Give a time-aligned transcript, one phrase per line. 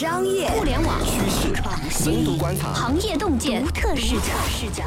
[0.00, 1.52] 商业、互联网趋势、
[1.90, 4.16] 深度观察、行业洞见、独特视
[4.70, 4.82] 角。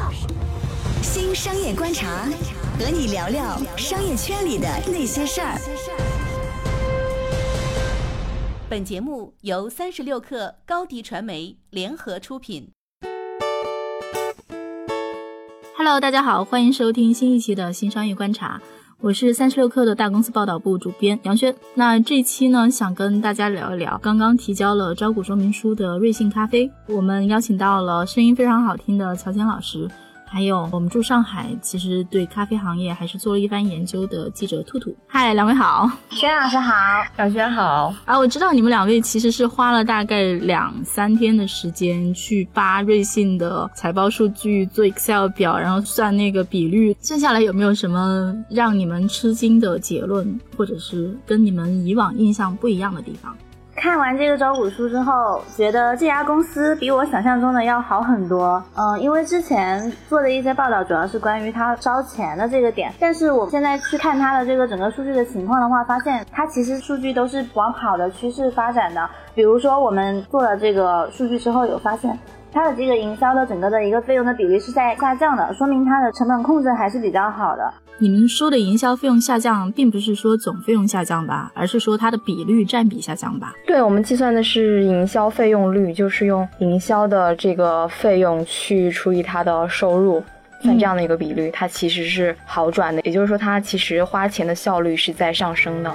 [1.02, 2.24] 新商业观察，
[2.80, 5.56] 和你聊聊商业圈里的那些事儿。
[8.68, 12.72] 本节目由三十六克高低传媒联合出品。
[15.76, 18.60] Hello，大家好，欢迎收听新一期的新商业观察。
[19.00, 21.54] 我是三十六氪的大公司报道部主编杨轩。
[21.74, 26.70] 那这期呢，想跟大家聊一聊刚刚提交了招股说明书的瑞幸咖啡。
[26.88, 29.88] 我们邀请到了声音非常好听的乔迁老师。
[30.34, 34.92] 还有我们驻上海，其实对咖啡行业还是做了一番研究的记者兔兔。
[35.06, 36.74] 嗨，两位好，轩老师好，
[37.16, 37.94] 小轩好。
[38.04, 46.96] 啊，我知道你们两位其实是花了大概两三天的时间去扒瑞幸的财报数据，做 Excel 表，然后算那个比率。
[47.00, 53.36] 剩下来有没有什么让你们吃惊的结论，或者是跟你们以往印象不一样的地方？
[53.76, 58.62] 看完这个招股书之后，觉得这家公司比我想象中的要好很多。
[58.76, 69.10] 嗯，因为之前做的一些报道主要是关于它烧钱的这个点，但是我现在去看它的这个整个数据的情况的话，发现它其实数据都是往好的趋势发展的。
[69.34, 72.18] 比如说，我们做了这个数据之后，有发现。
[72.52, 77.74] 它的这个营销的整个的一个费用的比例是在下降的，说明它的成本控制还是比较好的。
[77.98, 83.54] 你们说的营销费用下降，并不是说总费用下降吧，而是说它的比率占比下降吧？
[83.66, 90.22] 对，我们计算的是营销费用率，就是用营销的这个费用去除以它的收入，
[90.60, 93.00] 算这样的一个比率，它其实是好转的。
[93.02, 95.94] 也就是说，它其实花钱的效率是在上升的。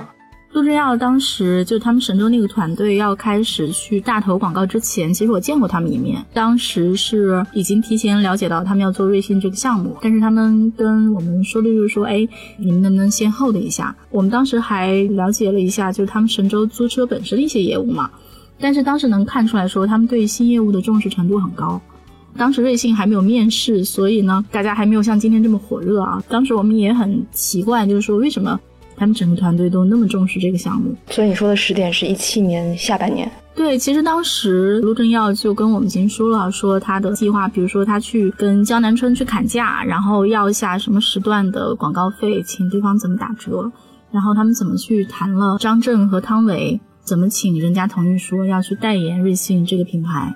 [0.51, 6.25] 陆正耀当时就他们神州那个团队要开始去大投广告之前，其实我见过他们一面。
[6.33, 13.95] 当时是已经提前了解到他们要做瑞幸这个项目，但是他们跟我们说的就是说，哎，你们能不能先 hold 一下？
[14.09, 18.09] 我们当时还了解了一下，就是他们神州租车本身的一些业务嘛。
[18.59, 21.79] 但是当时能看出来说，他们对新业务的重视程度很高。
[22.35, 26.21] 当时瑞幸还没有面试，所以呢，大家还没有像今天这么火热啊。
[26.27, 28.59] 当时我们也很奇怪，就是说为什么？
[28.99, 33.31] 他们整个团队都那么重视这个项目，所以你说的十点是一七年下半年。
[33.55, 43.71] 对，其实当时陆正耀就跟我们已经说了，说他的计划，比如说他去跟江南春去砍价，然后要一下什么时段的广告费，请对方怎么打折，
[44.11, 50.33] 然后他们怎么去谈了张震和汤唯，怎么请人家同意说要去代言瑞幸这个品牌。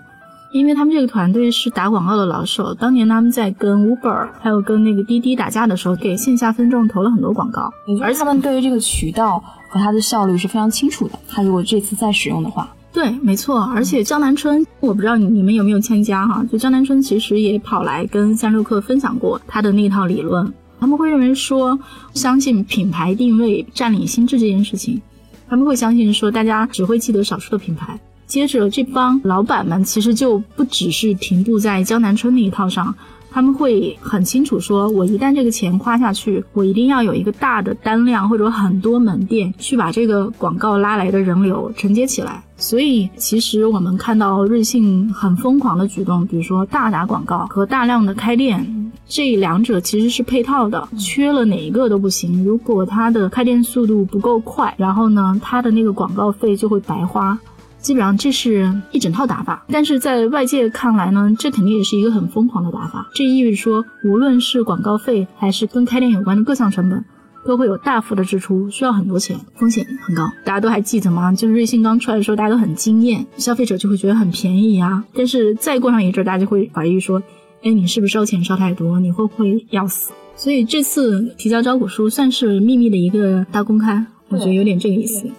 [0.54, 11.20] 因为他们这个团队是打广告的老手，当年他们在跟 Uber 还有跟那个滴滴打架的时候，给线下分众投了很多广告，而且他们对于这个渠道和它的效率是非常清楚的。
[11.28, 13.62] 他如果这次再使用的话，对，没错。
[13.74, 16.46] 而且江南春，我不知道你你们有没有参加哈？
[16.52, 20.54] 就江南春其实也跑来跟三六氪分享过他的那套理论。
[20.80, 21.80] 他们会认为说，
[22.14, 25.02] 相信品牌定位占领心智这件事情，
[25.50, 28.00] 他们会相信说，大家只会记得少数的品牌。
[28.34, 32.92] 接着，这帮老板们其实就不只是停步在江南春那一套上，
[33.30, 42.44] 他们会很清楚说，我一旦这个钱花下去，我一定要有一个大的单量或者很多门店去把这个广告拉来的人流承接起来。
[42.58, 52.44] 所以，其实我们看到瑞幸很疯狂的举动，比如说大打广告和大量的开店，这两者其实是配套的，缺了哪一个都不行。
[52.44, 57.38] 如果它的开店速度不够快，然后呢，它的那个广告费就会白花。
[57.84, 63.10] 基本上这是一整套打法，但是在外界看来呢，这肯定也是一个很疯狂的打法。
[63.14, 67.04] 这意味着说，无论是广告费还是跟开店有关的各项成本，
[67.46, 70.24] 都会有大幅的支出，需要很多钱，风险很高。
[70.46, 71.34] 大家都还记得吗？
[71.34, 75.04] 就是瑞幸刚出来的时候，大家都很惊艳，消费者就会觉得很便宜啊。
[75.14, 77.22] 但是再过上一阵，大家就会怀疑说，
[77.64, 78.98] 哎，你是不是烧钱烧太多？
[79.02, 80.14] 你会不会要死？
[80.38, 85.30] 所以这次提交招股书算是秘密的一个大公开，我觉得有点这个意思。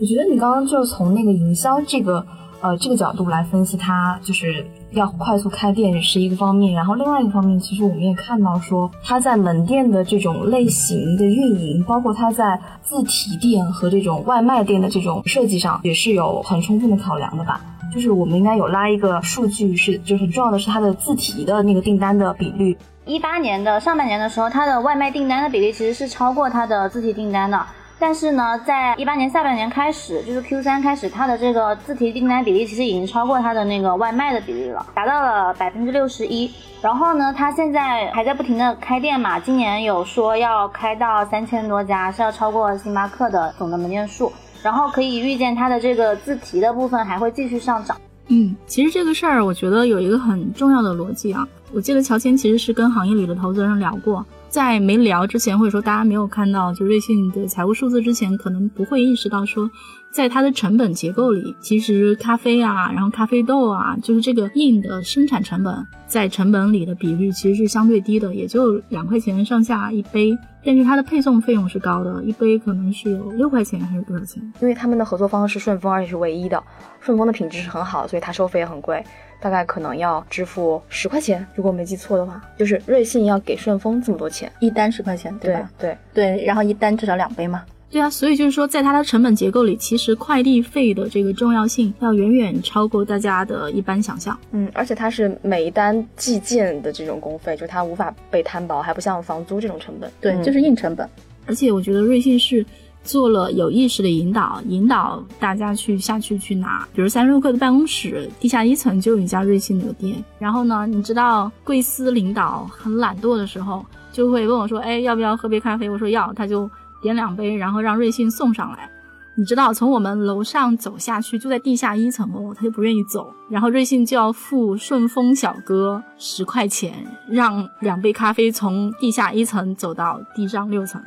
[0.00, 2.26] 我觉得你刚刚就是从那个营销这个
[2.60, 17.60] 呃这个角度来分析，它就是要快速开店是一个方面，然后另外一个方面，其实我们也看到说，它在门店的这种类型的运营，包括它在自提店和这种外卖店的这种设计上，也是有很充分的考量的吧。
[17.94, 22.76] 就是我们应该有拉一个数据，是就很重要的是它的自提的那个订单的比率。
[23.06, 27.64] 一八年的上半年的时候，它的外卖订单的比例其实是超过它的自提订单的。
[27.98, 36.52] 但是呢，在一八年下半年开始，就是 Q 三开始，它的这个自提订单比例其实已经超过它的那个外卖的比例了，达到了百分之六十一。
[36.82, 44.32] 然后呢，它现在还在不停的开店嘛，今年有说要开到三千多家，是要超过星巴克的总的门店数。
[44.62, 47.96] 然后可以预见它的这个自提的部分还会继续上涨。
[48.28, 54.24] 嗯，其实这个事儿我觉得有一个很重要的逻辑啊，我记得乔迁其实是跟行业里的投资人聊过。
[54.48, 59.68] 在没聊之前，或者说大家没有看到就瑞幸的财务数字之前，可能不会意识到说，
[60.14, 65.74] 在它的成本结构里，其实咖啡啊，然后咖啡豆啊，就是这个硬的生产成本，
[66.06, 70.32] 在成本里的比率其实是相对低的，也就两块钱上下一杯。
[70.64, 74.40] 但是它的配送费用是高的，一杯可能是有六块钱还是多少钱？
[74.60, 76.62] 因为他们的合作方是顺丰，而且是唯一的。
[77.00, 79.04] 顺丰的品质是很好，所以它收费也很贵，
[79.40, 85.68] 大概可能要支付十块钱，如果没记错的话，就是瑞幸要给顺丰这么多钱，一单十块钱，对吧？
[85.76, 87.64] 对对，然后一单至少两杯嘛。
[87.94, 94.36] 对啊，所以就是说，在它的成本结构里，其实快递费的这个重要性要远远超过大家的一般想象。
[94.50, 100.10] 嗯，而且它是每一单计件的这种工费，就它无法被摊薄，还不像房租这种成本。
[100.20, 101.08] 对，就是硬成本。
[101.46, 102.66] 而且我觉得瑞幸是
[103.04, 106.84] 做了有意识的引导，引导大家去下去去拿。
[106.92, 110.16] 比如三十六氪的办公室地下一层就有一家瑞幸的店。
[110.40, 116.68] 然后呢，你知道贵司领导很懒惰的时候，就会问我说：“哎，要不要喝杯咖啡？”我说要，他就。
[117.04, 118.90] 点两杯，然后让瑞幸送上来。
[119.36, 126.94] 你知道，从我们楼上走下去就在地下一层哦，他就不愿意走，然后瑞幸就要付顺丰小哥十块钱，
[127.28, 131.02] 让两杯咖啡从地下一层走到地上六层。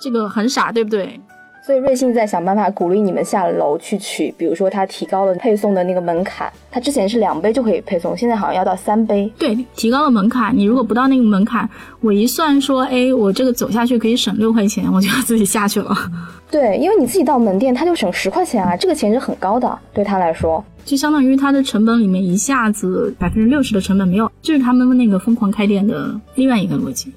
[0.00, 1.20] 这个很傻，对不对？
[1.68, 9.30] 所以瑞幸在想办法鼓励你们下楼去取，比如说他提高了配送的那个门槛，他之前是两杯就可以配送，现在好像要到三杯。
[9.38, 10.56] 对，提高了门槛。
[10.56, 11.68] 你如果不到那个门槛，
[12.00, 15.94] 我一算说，哎，我这个走下去可以省六块钱，我就要自己下去了。
[16.50, 27.12] 对，因为你自己到门店，他就省十块钱啊，这个钱是很高的，对他来说，就相当于他的成本里面一下子百分之六十的成本没有，这是他们那个疯狂开店的另外一个逻辑。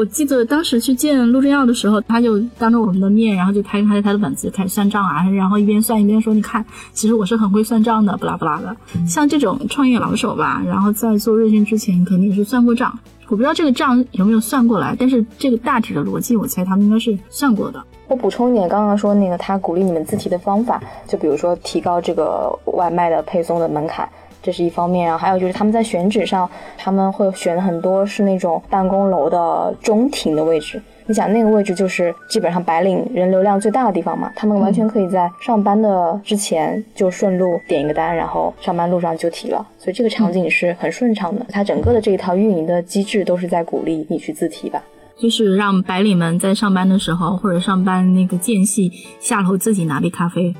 [0.00, 6.64] 我记得当时去见陆正耀的时候，他就当着我们的面，然后就开开他的本子开始算账啊，然后一边算一边说：“你看，
[6.94, 8.74] 其实我是很会算账的，不拉不拉的。”
[9.06, 12.98] 像这种创业老手吧，然后在做瑞幸之前肯定是算过账。
[13.28, 17.84] 我不知道这个账有没有算过来，但是这个大体的逻辑，我猜他们应该是算过的。
[18.08, 24.08] 我补充一点，刚刚说那个他鼓励你们自提的方法，就比如说提高这个外卖的配送的门槛。
[24.42, 30.80] 这是一方面，然后还有就是他们在选址上，他们会选很多是那种办公楼的中庭的位置。
[31.06, 41.44] 你想那个位置就是基本上白领人流量最大的地方嘛，他们完全可以在上班的之前就顺路点一个单，然后上班路上就提了，所以这个场景是很顺畅的。
[41.48, 44.80] 它整个的这一套运营的机制都是在鼓励你去自提吧，
[45.18, 50.54] 就是让白领们在上班的时候或者上班那个间隙下楼自己拿杯咖啡。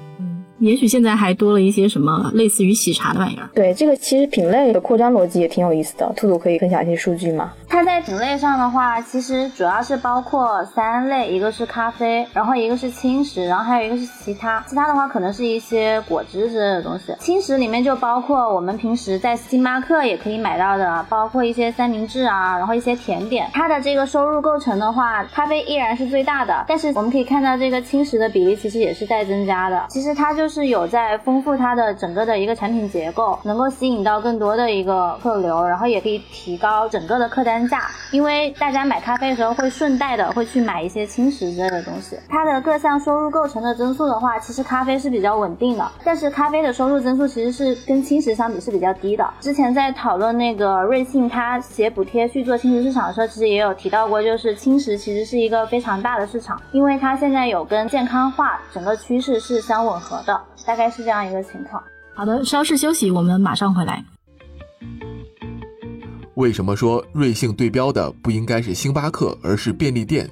[0.61, 3.49] 也许现在还多了一些什么类似于喜茶的玩意儿。
[3.55, 6.13] 对，这个其实品类的扩张逻辑也挺有意思的。
[6.17, 7.53] 兔兔可以分享一些数据吗？
[7.71, 14.63] 它在品类上的话，其实主要是包括三类，一个是咖啡，然后一个是轻食，然后还有一个是其他。
[14.67, 17.15] 其他的话可能是一些果汁之类的东西。
[17.19, 23.49] 轻食里面就包括我们平时在星巴克也可以买到的，包括一些三明治啊，然后一些甜点。
[23.55, 29.87] 它的这个收入构成的话，咖啡依然是最大的，但是我们可以看到这个轻食的比例其实也是在增加的。
[29.89, 30.51] 其实它就。
[30.51, 37.91] 是有在丰富它的整个的一个产品结构，能够吸引到更多的一个客流，然后也可以提高整个的客单单价。
[38.11, 42.17] 因为大家买咖啡的时候会顺带的会去买一些轻食之类的东西。
[42.29, 49.29] 它的各项收入构成的增速的话，其实咖啡是比较稳定的，但是咖啡的收入增速其实是跟轻食相比是比较低的。
[49.41, 60.41] 之前在讨论那个瑞幸它写补贴去做轻食市场的时候，其实也有提到过，就是轻食其实是一个非常大的市场，因为它现在有跟健康化整个趋势是相吻合的。
[60.67, 61.83] 大概是这样一个情况。
[62.15, 64.05] 好的，稍事休息，我们马上回来。
[66.41, 70.27] 为什么说瑞幸对标的不应该是星巴克，而是便利店？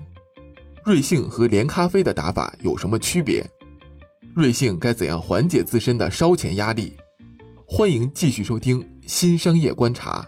[0.83, 3.45] 瑞幸和连咖啡的打法有什么区别？
[4.35, 6.95] 瑞幸该怎样缓解自身的烧钱压力？
[7.67, 10.27] 欢迎继续收听《新商业观察》。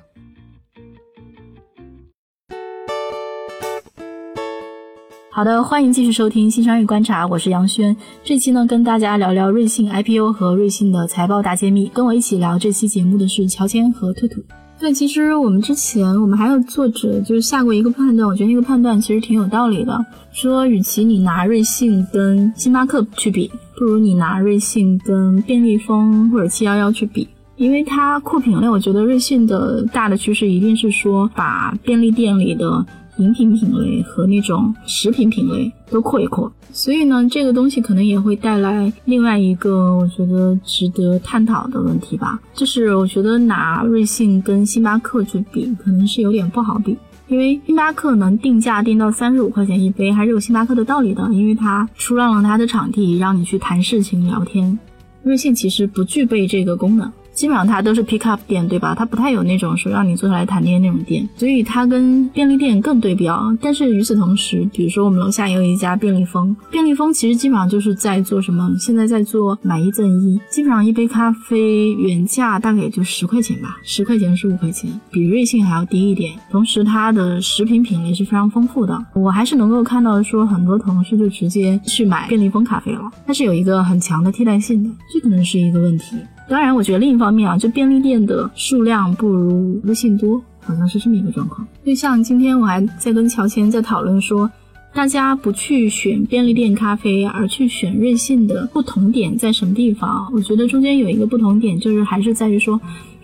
[5.32, 7.96] 好的，欢迎继续收听新商业观察，我是杨轩。
[8.22, 11.88] 这期呢，跟大家聊聊瑞幸 IPO 和瑞幸的财报大揭秘。
[11.88, 14.44] 跟我一起聊这期节目的是乔迁和兔兔。
[14.80, 20.02] 对，其实我们之前我们还有作者就是下过一个判断，我觉得那个判断其实挺有道理的。
[20.32, 32.86] 说，与其你拿瑞幸跟星巴克去比，不如你拿瑞幸跟便利蜂或者七幺幺去比，因为它扩品类，我觉得瑞幸的大的趋势一定是说把便利店里的。
[33.20, 42.40] 饮品品类和那种食品品类都扩一扩，所以呢，这个东西可能也会带来另外一个我觉得值得探讨的问题吧。
[42.54, 46.96] 就是我觉得拿瑞幸跟星巴克去比，可能是有点不好比，
[47.28, 54.78] 因为星巴克能定价定到三十五块钱一杯，还是有星巴克的道理的，因为它出让了它的场地，让你去谈事情聊天。
[55.22, 57.12] 瑞幸其实不具备这个功能。
[57.40, 58.94] 基本上它都是 pick up 店，对吧？
[58.94, 63.56] 它不太有那种说让你坐下来谈天那种店，所以它跟便利店更对标。
[63.62, 68.70] 但是与此同时，比如说我们楼下也有一家便利蜂，便利蜂其实基本上就是在做什么？
[68.78, 76.34] 现在在做买一赠一，基本上一杯咖啡原价大概也就十块钱吧，十块钱十五块钱，比瑞幸还要低一点。
[76.50, 79.02] 同时，它的食品品类是非常丰富的。
[79.14, 86.16] 我还是能够看到说很多同事就直接去买便利蜂咖啡了，它是有一个很强的替代性的，这可能是一个问题。
[86.50, 91.64] 当然，我觉得另一方面啊，就便利店的数量不如微信多，好像是这么一个状况。
[91.86, 94.50] 就像今天我还在跟乔迁在讨论说，
[94.92, 100.28] 大家不去选便利店咖啡，而去选瑞幸的不同点在什么地方？
[100.34, 102.80] 我觉得中间有一个不同点，就是还是在于说。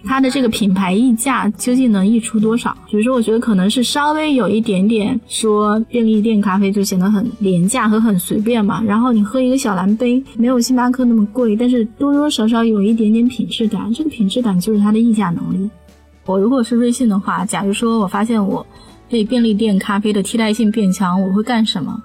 [0.07, 2.75] 它的这个品牌溢价究竟能溢出多少？
[2.89, 8.83] 比如说，我觉得可能是稍微有一点点说便利店咖啡就显得很廉价和很随便嘛。
[8.83, 13.93] 然后你喝一个小蓝杯，没有星巴克那么贵，但是多多少少有一点点品质感。
[13.93, 15.69] 这个品质感就是它的溢价能力。
[16.25, 18.65] 我如果是瑞幸的话，假如说我发现我
[19.09, 22.01] 对便利店咖啡的替代性变强，我会干什么？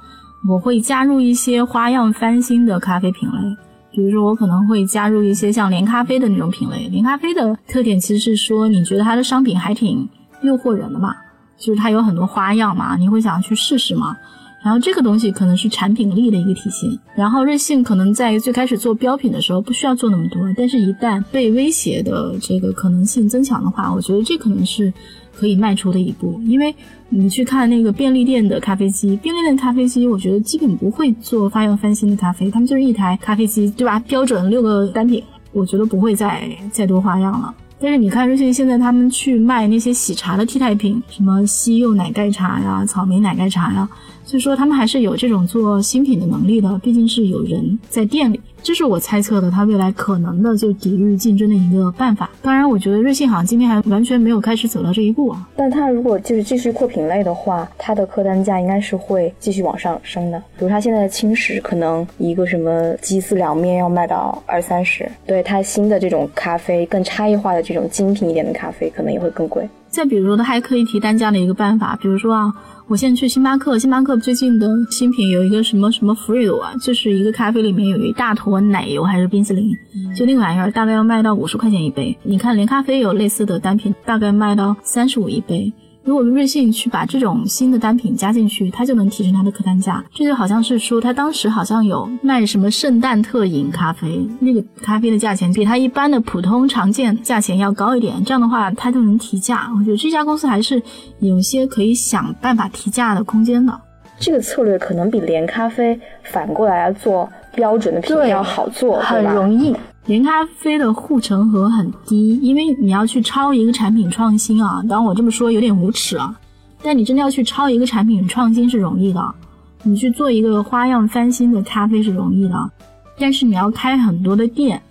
[0.50, 3.56] 我会加入一些花样翻新的咖啡品类。
[3.92, 6.88] 比如说，我可能会加入一些像连咖啡的那种品类。
[6.88, 10.08] 连咖啡的特点其实是说，你觉得它的商品还挺
[10.42, 11.16] 诱惑人的嘛，
[11.58, 14.16] 就是它有很多花样嘛，你会想去试试嘛。
[14.64, 16.90] 然后这个东西可能是产品力的一个体现。
[17.16, 24.92] 然后瑞幸可能在最开始做标品的时候不需要做那么多，但是一旦被威胁的这个可能性增强的话，我觉得这可能是。
[25.34, 26.76] 可以迈出的一步，因为
[27.08, 33.98] 你去看那个便利店的咖啡机，便利店咖啡机，我觉得基本不会做花样翻新的咖啡，他们就是一台咖啡机，对吧？
[34.02, 37.52] 标准六个单品，我觉得不会再再多花样了。
[37.80, 43.90] 但是你看瑞幸现在他们去卖那些喜茶的替代品，什么西柚奶盖茶呀、草莓奶盖茶呀。
[44.24, 52.30] 所以说他们还是有这种做新品的能力的，毕竟是有人在店里，这是我猜测的，他未来可能的就抵御竞争的一个办法。
[52.42, 55.50] 当然，我觉得瑞幸好像今天还完全没有开始走到这一步啊。
[55.56, 60.40] 但他如果就是继续扩品类的话，它的客单价应该是会继续往上升的。
[60.58, 69.68] 比如他现在的轻食可能一个什么鸡丝凉面要卖到二三十，对他新的这种咖啡更差异化的这种精品一点的咖啡可能也会更贵。
[69.92, 72.52] 再比如说，他还可以提单价的一个办法，比如说啊。
[72.88, 79.74] 我现在去星巴克，星巴克最近的新品有一个什么什么福瑞朵啊，就是一个咖啡里面有一大坨奶油还是冰淇淋，
[80.14, 82.18] 就那个玩意儿大概要卖到五十块钱一杯。
[82.24, 85.72] 你看连咖啡有类似的单品，大概卖到三十五一杯。
[86.04, 90.04] 如果瑞幸去把这种新的单品加进去，它就能提升它的客单价。
[90.14, 98.24] 这就好像是说，它当时好像有卖什么圣诞特饮咖啡，那个咖啡的价钱比它一般的普通常见价钱要高一点。
[98.26, 99.70] 这样的话，它就能提价。
[99.78, 100.82] 我觉得这家公司还是
[101.20, 103.80] 有些可以想办法提价的空间的。
[104.20, 109.76] 这个策略可能比连咖啡反过来做标准的品要好做，很容易。
[110.08, 114.82] 连咖啡的护城河很低，因为你要去抄一个产品创新啊。
[114.90, 116.36] 当然我这么说有点无耻啊，
[116.82, 119.36] 但你真的要去抄一个产品创新是容易的，
[119.84, 122.72] 你去做一个花样翻新的咖啡是容易的，
[123.20, 124.82] 但是你要开很多的店，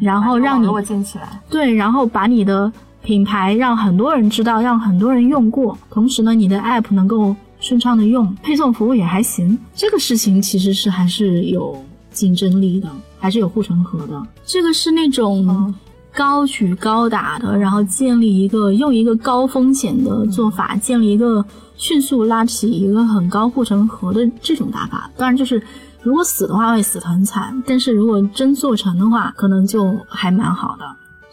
[0.00, 2.72] 然后让你建起来，对，然后把你的
[3.02, 11.76] 品牌让很多人知道，让很多人用过，同时呢，你的 app 能够顺畅的用，配送服务也还行，这个事情其实是还是有
[12.20, 12.88] 竞争力的。
[13.22, 15.74] 还是有护城河的，这个是那种
[16.14, 21.44] 高举高打的，然后建立一个用一个高风险的做法，建立一个
[21.76, 25.10] 迅速拉起一个很高护城河的这种打法。
[25.18, 25.62] 当然，就是
[26.02, 30.84] 如果死的话会死得很惨，但是如果真做成的话，可能就还蛮好的。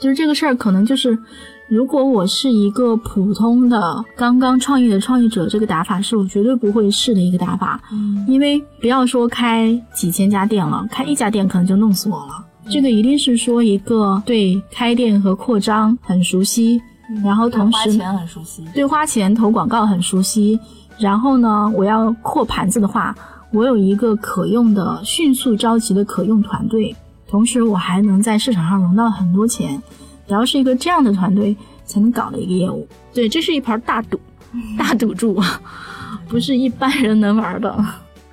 [0.01, 1.17] 就是这个事儿，可能就是。
[1.69, 7.81] 如果我是一个普通的刚刚创业的创业者，这个打法是我绝对不会试的一个打法，
[8.25, 12.45] 因为不要说开几千家店了，开一家店可能就弄死我了。
[12.69, 16.81] 这个一定是说一个对开店和扩张很熟悉，
[17.21, 20.57] 然后同时花钱很熟悉，对花钱投广告很熟悉，
[20.97, 23.13] 然后呢，我要扩盘子的话，
[23.51, 26.95] 我有一个可用的、迅速召集的可用团队，
[27.27, 29.81] 同时我还能在市场上融到很多钱。
[30.27, 31.55] 只要是一个这样的团队
[31.85, 34.19] 才能搞的一个业务，对，这是一盘大赌，
[34.77, 35.39] 大赌注，
[36.27, 37.75] 不是一般人能玩的。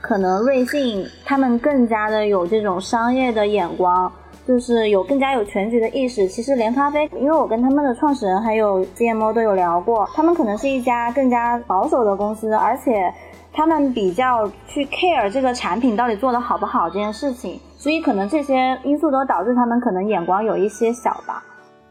[0.00, 4.12] 可能瑞幸他们更加的有这种商业的眼光，
[4.46, 6.28] 就是有更加有全局的意识。
[6.28, 13.10] 其实连咖啡，因为我跟他们的创始人还有 CMO 都有聊过，他们可能是一家更加保守的公司，而且
[13.52, 21.42] 他们比较去 care 这个产品到底做的好不好这件事情，所以可能这些因素都导致他们可能眼光有一些小吧。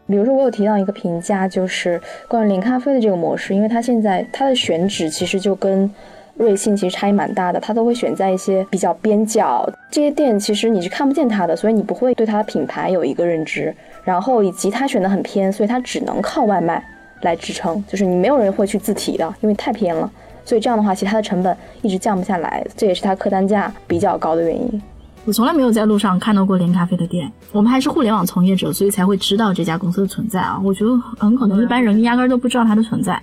[0.07, 5.89] 比如说，我有提到一个评价，就是关于零咖啡的这个模式，因为它现在它的选址其实就跟，
[6.35, 13.73] 瑞幸其实差异蛮大的，它都会选在一些比较边角这些店，其实你是看不见它的，所以你不会对它的品牌有一个认知。
[14.03, 16.83] 然后以及它选的很偏，所以它只能靠外卖
[17.21, 20.11] 来支撑，就是你没有人会去自提的，因为太偏了。
[20.43, 24.81] 所以这样的话，其实它的成本一直降不下来，这也是它客单价比较高的原因。
[25.25, 30.59] 我从来没有在路上看到过连咖啡的店，我们还是互联网从业者，所以才会知道这家公司的存在啊。
[30.61, 33.21] 我觉得很可能一般人压根儿都不知道它的存在，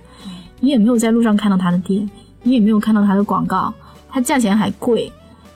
[0.59, 2.09] 你也没有在路上看到它的店，
[2.41, 3.71] 你也没有看到它的广告，
[4.09, 5.11] 它价钱还贵。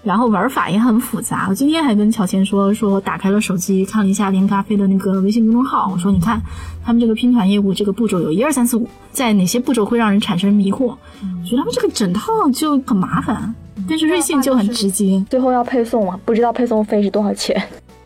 [0.06, 1.48] 然后玩法也很复杂。
[1.50, 6.40] 我今天还跟乔迁说，说打开了手机看了一下连咖啡的那个微信公众号，我说你看
[6.86, 10.86] 他们这个拼团业务这个步骤有一二三四五，在哪些步骤会让人产生迷惑？
[10.86, 13.54] 我觉得他们这个整套就很麻烦，
[13.90, 17.60] 但是瑞幸就很直接，最后要配送啊，不知道配送费是多少钱。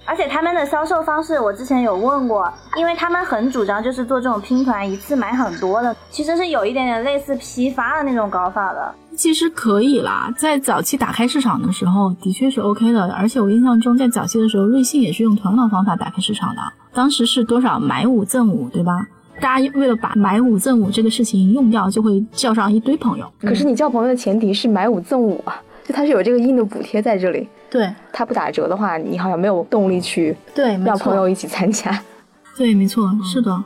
[0.06, 8.96] 而且他们的销售方式，我之前有问过，因为他们很主张就是做这种拼团，一次买很多的，其实是有一点点类似批发的那种搞法的。
[9.20, 13.12] 其实可以啦，在早期打开市场的时候，的确是 OK 的。
[13.12, 16.62] 而且我印象中，在早期的时候，瑞幸也是用同样的方法打开市场的。
[16.94, 19.06] 当时是多少买五赠五，对吧？
[19.42, 23.30] 大家为了把买五赠五这个事情用掉，就会叫上一堆朋友。
[23.42, 27.46] 可是你叫朋友的前提是买五赠五啊，就它是有这个硬的补贴在这里。
[27.70, 32.02] 对，它不打折的话，你好像没有动力去对让朋友一起参加。
[32.58, 33.62] 对，没错，是的。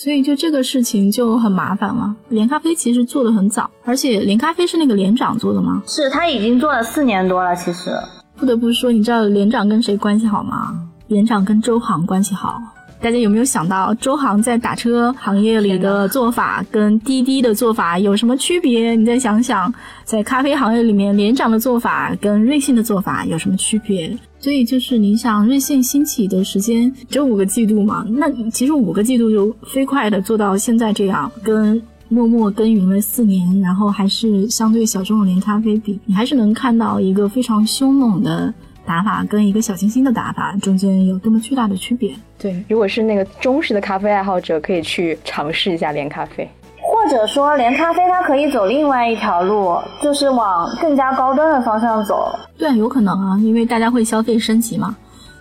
[0.00, 2.14] 所以就这个事情就很麻烦了。
[2.28, 5.82] 连咖啡其实做的很早，而且连咖啡是那个连长做的吗？
[5.88, 7.56] 是他已经做了四年多了。
[7.56, 7.90] 其实
[8.36, 10.88] 不得不说，你知道连长跟谁关系好吗？
[11.08, 12.60] 连长跟周航关系好。
[13.00, 18.96] 大家有没有想到，周航在打车行业里的做法跟滴滴的做法有什么区别？
[18.96, 19.72] 你再想想，
[20.04, 24.16] 在咖啡行业里面，连长的做法跟瑞幸的做法有什么区别？
[24.40, 28.04] 所以就是你想，瑞幸兴起的时间只有五个季度嘛？
[28.08, 38.52] 那其实五个季度就飞快的做到现在这样，跟默默耕耘了四年，然后还是相对小众的连咖啡比，你还是能看到一个非常凶猛的。
[38.88, 42.14] 打法跟一个小清新的打法中间有多么巨大的区别？
[42.38, 46.48] 对，如果是那个忠实的咖啡爱好者，可以去尝试一下连咖啡，
[46.80, 52.34] 或者说连咖啡它可以走另外一条路，就是往更加高端的方向走。
[52.56, 54.96] 对，有可能啊，因为大家会消费升级嘛。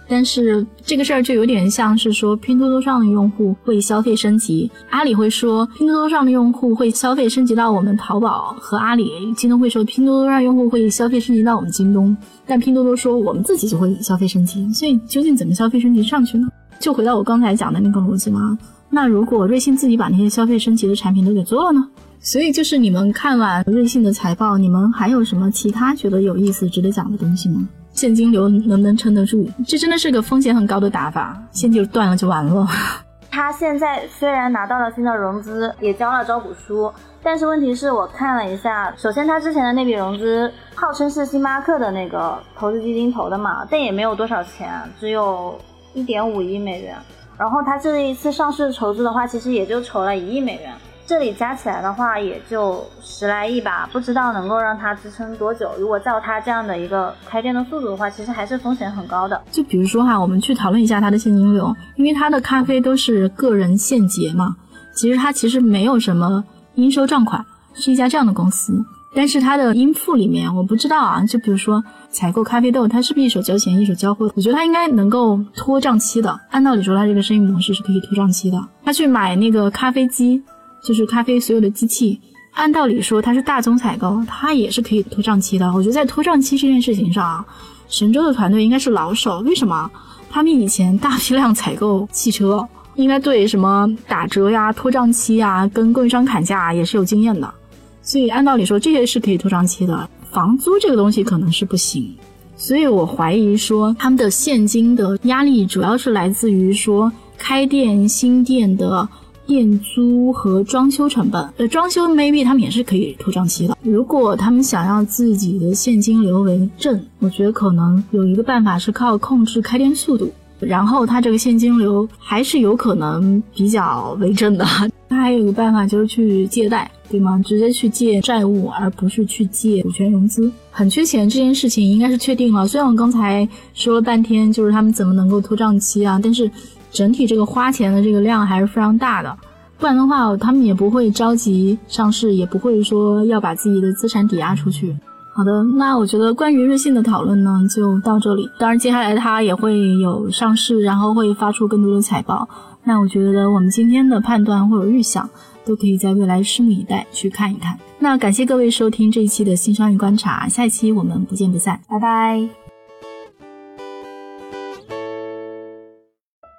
[0.08, 12.16] 但是这个事儿就有点像是说，拼多多上的用户会消费升级，阿里会说拼多多上的用户会消费升级到我们淘宝和阿里，京东会说拼多多上用户会消费升级到我们京东，
[12.46, 16.48] 但拼多多说我们自己就会消费升级，所以究竟怎么消费升级上去呢？
[16.80, 18.58] 就回到我刚才讲的那个逻辑嘛。
[18.90, 21.86] 那如果瑞幸自己把那些消费升级的产品都给做了呢？
[22.22, 27.68] 所以就是你们看完瑞幸的财报，你们还有什么其他觉得有意思、值得讲的东西吗？
[27.98, 29.50] 现金流能不能撑得住？
[29.66, 32.68] 这真的是个风险很高的打法，现金流断了就完了。
[33.32, 45.60] 他现在虽然拿到了新的融资，也交了招股书，但是问题是我看了一下，首先他之前的那笔融资号称是星巴克的那个投资基金投的嘛，但也没有多少钱，只有
[45.96, 46.96] 一点五亿美元。
[47.36, 50.72] 然后他这一次上市筹资的话，其实也就筹了一亿美元。
[51.08, 55.72] 这里加起来的话也就十来亿吧，不知道能够让它支撑多久。
[55.80, 59.42] 如果照它这样的一个开店的速度的话，其实还是风险很高的。
[59.50, 64.58] 就比如说哈，我们去讨论一下它的现金流，因为它的咖啡都是个人现结嘛，
[64.94, 66.44] 其实它其实没有什么
[66.76, 68.74] 应收账款，是一家这样的公司。
[69.16, 71.24] 但是它的应付里面，我不知道啊。
[71.26, 74.30] 就比如说采购咖啡豆，它是不是一手交钱一手交货？
[74.36, 76.38] 我觉得它应该能够拖账期的。
[76.52, 78.60] 按道理说，它这个生意模式是可以拖账期的。
[78.84, 80.44] 他去买那个咖啡机。
[80.88, 82.18] 就是咖啡所有的机器，
[82.52, 85.70] 按道理说它是大宗采购，它也是可以拖账期的。
[85.74, 87.46] 我觉得在拖账期这件事情上啊，
[87.90, 89.42] 神州的团队应该是老手。
[89.42, 89.92] 为什么？
[90.30, 97.54] 他们以前大批量采购汽车，应该对什么打折呀、拖账期呀、跟供应商砍价也是有经验的。
[98.02, 100.10] 所以按道理说这些是可以拖账期的。
[100.32, 102.16] 房租这个东西可能是不行。
[102.56, 109.06] 所以我怀疑说他们的现金的压力主要是来自于说开店新店的。
[109.48, 113.78] 店租和装修成本，呃，装修 maybe 他们也是可以拖账期的。
[113.82, 120.30] 如果他们想要自己的现金流为正，我觉得可能有一个办法是靠控制开店速度，
[120.60, 124.66] 然后他这个现金流还是有可能比较为正的。
[125.10, 127.42] 他还有一个办法就是去借贷，对吗？
[127.46, 130.52] 直接去借债务，而不是去借股权融资。
[130.70, 132.68] 很缺钱这件事情应该是确定了。
[132.68, 136.52] 虽然我刚才说了半天，就是他们怎么能够拖账期啊，但是。
[136.92, 139.38] 整体这个花钱的这个量还是非常大的，
[139.78, 144.96] 不然的话，他们也不会着急上市，也不会说要把自己的资产抵押出去。
[145.34, 148.50] 好的，那我觉得关于瑞幸的讨论呢，就到这里。
[148.58, 152.50] 当然，接下来它也会有上市，然后会发出更多的财报。
[152.84, 155.30] 那我觉得我们今天的判断或者预想，
[155.64, 157.78] 都可以在未来拭目以待去看一看。
[158.00, 162.67] 那感谢各位收听这一期的新商业观察，下一期我们不见不散，拜拜。